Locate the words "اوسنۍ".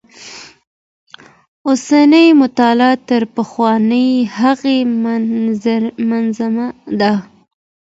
1.67-2.27